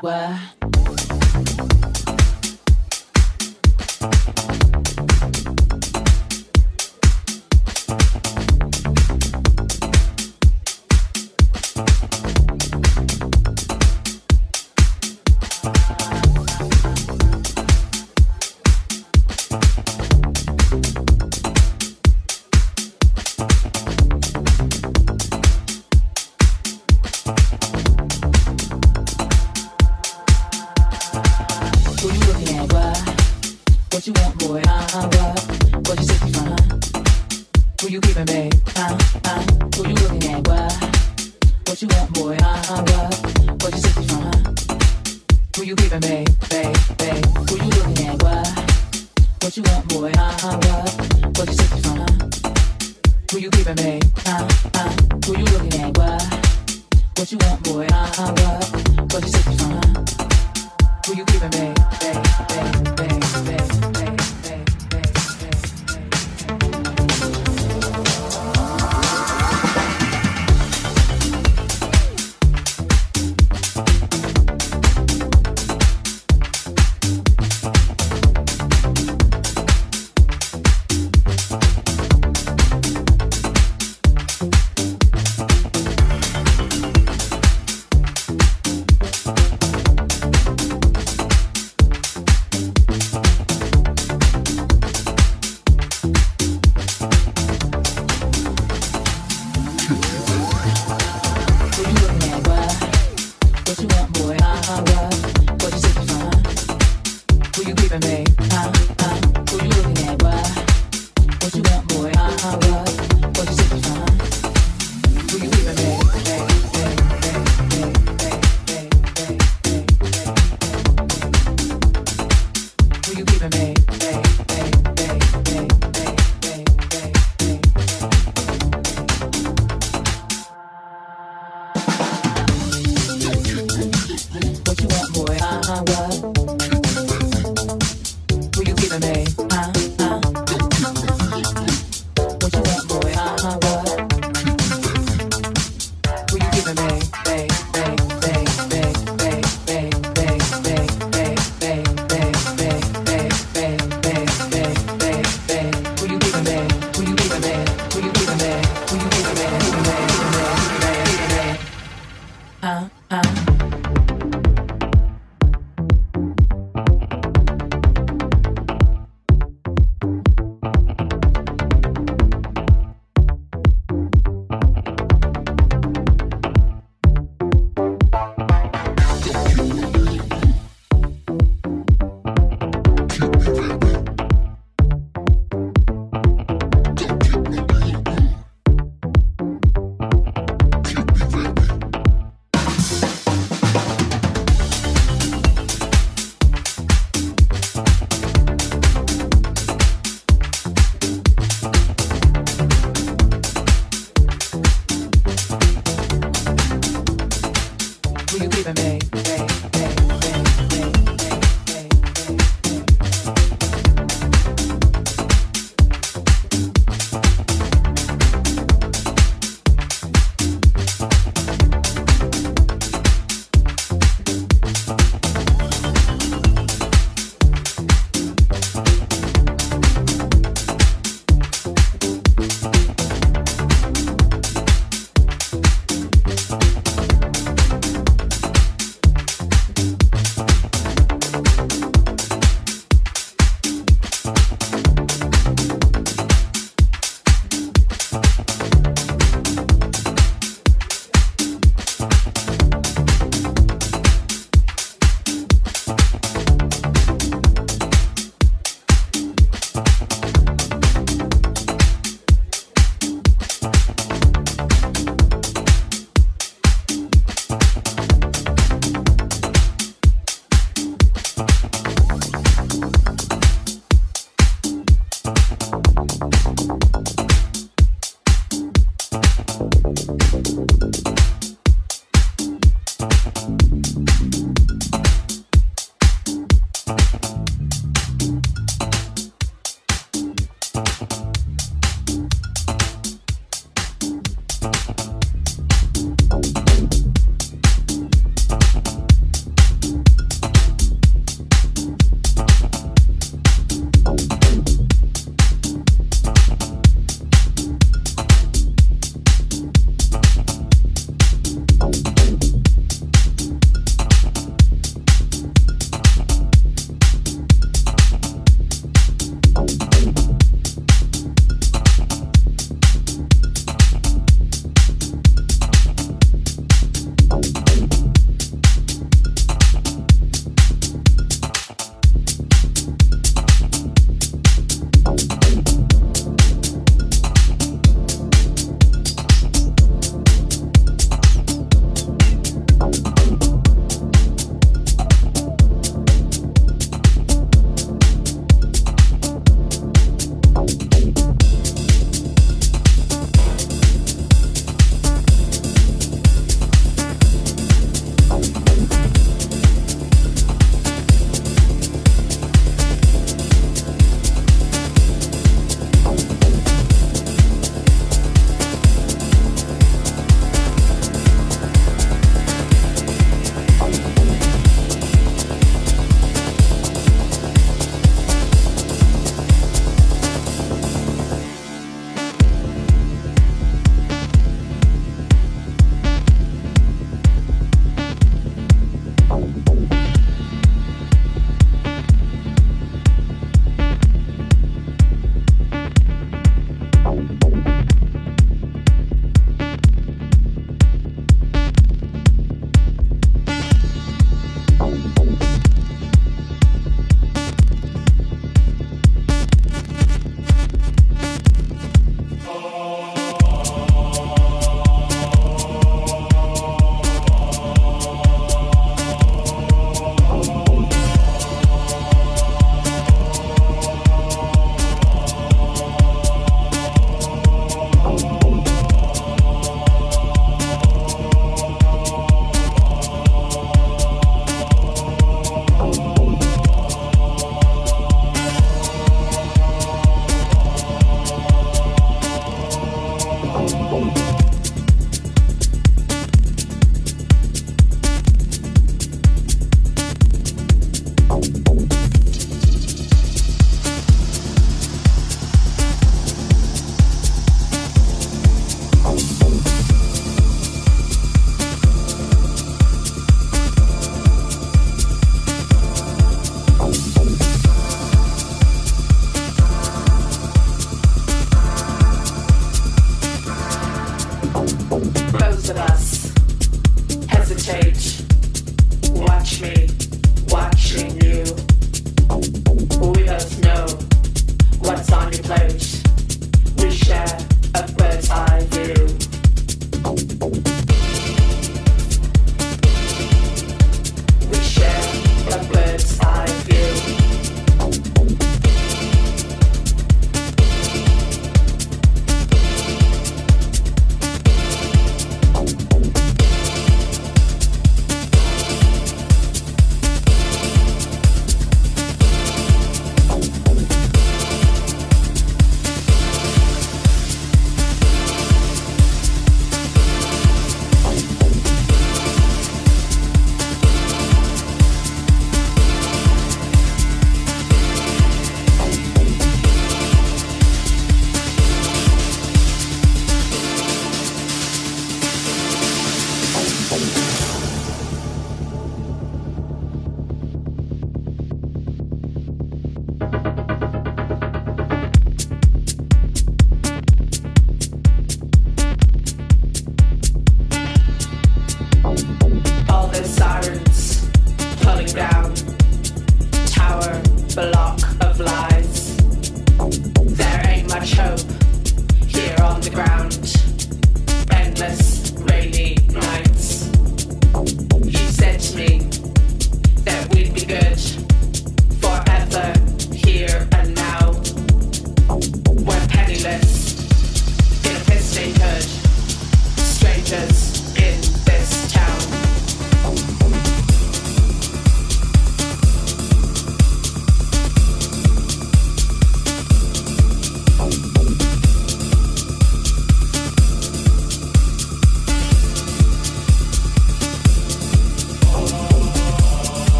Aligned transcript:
Where. 0.00 0.38